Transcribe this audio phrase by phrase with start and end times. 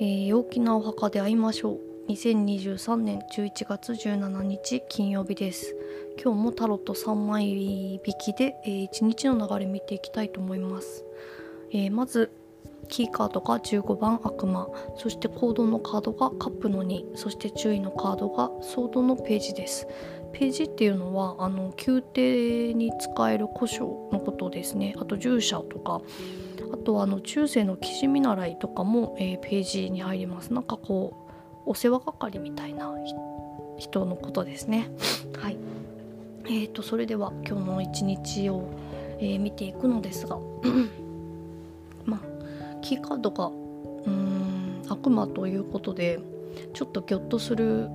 [0.00, 1.80] えー、陽気なお墓で会いましょう。
[2.12, 5.74] 2023年11月17日金曜日です。
[6.22, 11.04] 今日もタロット3枚引きで、えー、1日の流れ見ていきたいと思います、
[11.72, 12.30] えー、まず
[12.88, 14.68] キーカードが15番悪魔。
[14.96, 19.88] そして行動のカードがカップの2そして注意のカードがソードのページです。
[20.32, 24.94] ページっていうのはあの宮廷に使える古書のことですね。
[24.96, 26.02] あと従者とか。
[26.72, 30.52] あとはあの中世の騎士見習いとかも、えー、ページに入ります。
[30.52, 31.28] なんかこ
[31.66, 32.94] うお世話係みたいな
[33.78, 34.90] 人のことですね。
[35.38, 35.56] はい。
[36.46, 38.70] えーとそれでは今日の一日を、
[39.18, 40.38] えー、見ていくのですが
[42.06, 42.20] まあ
[42.80, 46.18] キーカードがうん悪魔ということで
[46.72, 47.88] ちょっとギョッとする、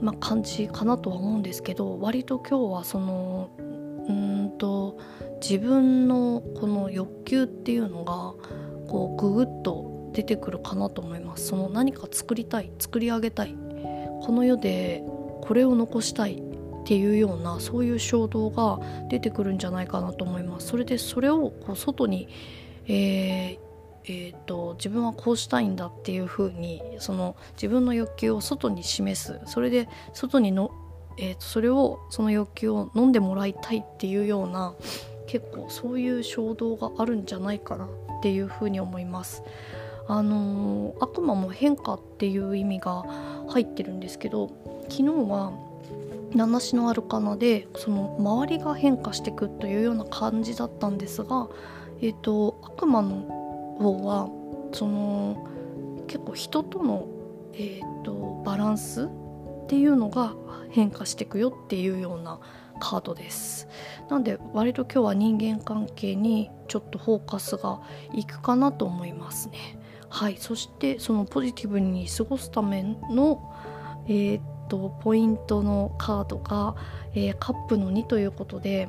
[0.00, 3.50] まあ、感じかなとは思うんですけど割と今日はその
[5.48, 8.34] 自分のこの欲求っていうのが
[8.86, 11.46] こうググッと出てくるかなと思います。
[11.46, 13.56] その何か作りたい作り上げたい
[14.20, 15.02] この世で
[15.40, 16.42] これを残したいっ
[16.84, 20.66] ていうようなそういう衝動が出てくるんじゃないかなと思います。
[20.66, 22.28] それでそれをこう外に、
[22.86, 23.58] えー
[24.04, 29.40] えーと、自分はこうしたいんだっていうふうにその自分の欲求を外に示す。
[29.46, 30.72] それで外にの、
[31.16, 34.74] えーとそれをその欲求を飲んでもらいたいっていうような
[35.28, 37.88] 結構そういう衝動があるんじゃないかなっ
[38.22, 39.44] ていうふうに思います。
[40.08, 43.04] あのー、悪魔も変化っていう意味が
[43.48, 44.50] 入ってるんですけど
[44.88, 45.52] 昨日は
[46.34, 51.48] 七種のアルカナでその周りが変化していくというような感じだったんですが、
[52.00, 53.16] えーと、悪魔の
[53.78, 54.30] 方は
[54.72, 55.46] その
[56.06, 57.06] 結構人との、
[57.52, 60.34] えーとバランスっていうのが
[60.70, 62.40] 変化していくよっていうような
[62.78, 63.68] カードです。
[64.08, 67.80] なんで割と今日は人間関係にちょっとフォーカスが
[68.14, 69.78] いくかなと思いますね。
[70.08, 70.36] はい。
[70.38, 73.54] そしてそのポジティブに過ごすための
[74.06, 76.76] えー、っとポイントのカードが、
[77.14, 78.88] えー、カップの2ということで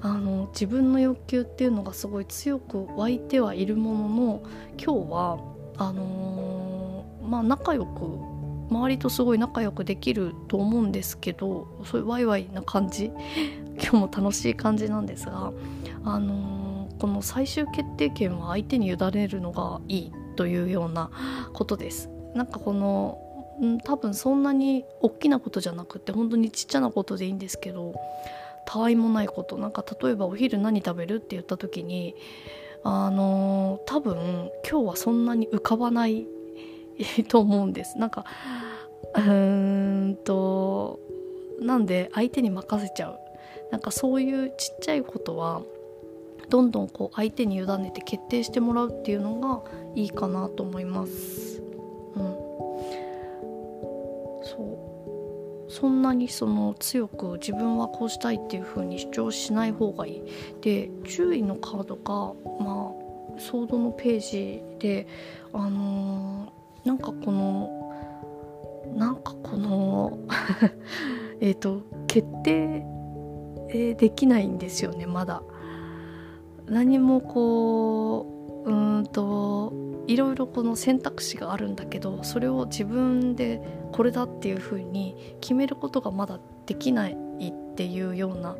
[0.00, 4.42] あの自分の欲求っていうのがすごい強く湧いてはいるものの
[4.82, 5.38] 今日は
[5.76, 8.37] あのー、まあ仲良く
[8.70, 13.10] 周りとすごい仲良くできると思うんですけどそういうワイワイな感じ？
[13.80, 15.52] 今日も楽しい感じなんですが、
[16.04, 21.10] あのー、この最終決定権は相手に委ねるのがいいというような
[21.52, 22.10] ことです。
[22.34, 23.18] なんかこの
[23.84, 27.94] 多分そんなに大きなことじゃなくて本当にちっちゃなことでいいんですけど
[28.66, 32.14] たわいもないことなんか例えばお昼何食べるって言った時に
[32.84, 36.26] あのー、多分今日はそんなに浮かばない
[37.28, 38.24] と思うんですなんか
[39.14, 41.00] うーんと
[41.60, 43.18] なんで相手に任せちゃう
[43.70, 45.62] なんかそういうちっちゃいことは
[46.48, 49.62] どんどんこう相手に委ねて決定してもらうっていうのが
[49.94, 51.62] いいかなと思います。
[52.14, 52.22] うん、
[54.42, 60.22] そうそんなにその強く自分はこうしたいっていう風に主張しない方がいい。
[60.62, 62.32] で注意のカードが
[62.64, 62.92] ま
[63.36, 65.06] あソードのページで
[65.52, 66.50] あの
[66.84, 67.70] なんかこの
[68.96, 70.18] なんかこの
[71.40, 72.84] えっと決定
[73.94, 75.42] できないんですよねまだ。
[76.66, 79.72] 何もこううんと
[80.06, 83.60] いろいろこの選択肢があるんだけどそれを自分で
[83.92, 88.56] これだっていうふうに決めることがまだできないっていうような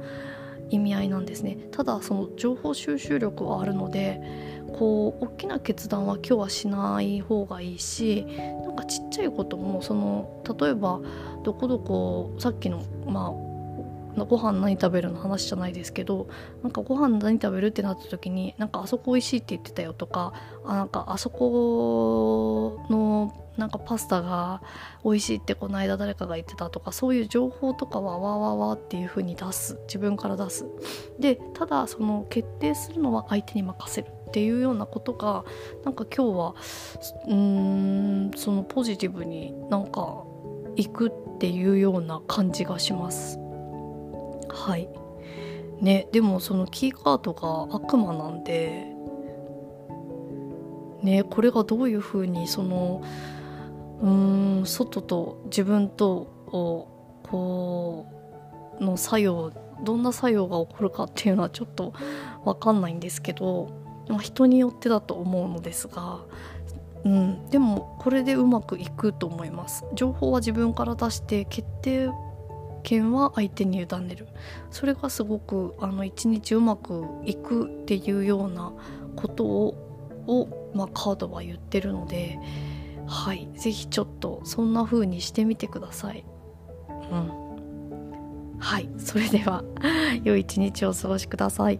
[0.70, 4.20] 意味合いなんですねただその情報収集力はあるので
[4.68, 8.26] こう大きな決断は今日はしない方がいいし
[8.64, 11.00] なんかちっちゃいこともその例えば
[11.44, 13.48] どこどこさっきのまあ
[14.24, 16.28] ご飯何食べるの話じゃないですけど
[16.62, 20.32] なんかご飯何食べるってなった時になんかあそこ美味しいって言ってたよとか
[20.64, 24.62] あなんかあそこのなんかパスタが
[25.04, 29.78] 美味しいってこの間誰かが言ってたとかそういう情報とかはわわわっていう風に出す。
[29.88, 30.64] 自分から出す。
[31.18, 34.12] でただその決定するのは相手に任せる。
[34.28, 35.44] っていうようなことが
[35.84, 36.54] なんか今日は
[37.26, 40.24] うーんそのポジティブになんか
[40.76, 43.38] いくっていうような感じがします。
[44.48, 44.88] はい。
[45.80, 48.86] ねでもそのキーカードが悪魔なんで
[51.02, 53.02] ねこれがどういうふうにその
[54.02, 56.88] うん外と自分とを
[57.22, 58.06] こ
[58.80, 59.52] うの作用
[59.84, 61.92] どんな作用が起こるかっていうのはちょっと
[62.44, 63.70] 分かんないんですけど、
[64.08, 66.20] まあ、人によってだと思うのですが、
[67.04, 69.84] うん、でもこれでうまくいくと思います。
[69.94, 72.10] 情報は自分から出して決定
[72.82, 74.28] 権は相手に委ねる。
[74.70, 78.72] それがすごくあの一日うまくいくっていうような
[79.16, 82.38] ことを、まあ、カードは言ってるので
[83.08, 83.48] はい。
[83.54, 86.24] 是非ちょっとそんな風にしてみてください。
[87.10, 88.58] うん。
[88.58, 88.88] はい。
[88.98, 89.64] それでは
[90.24, 91.78] 良い一日をお過ごしください。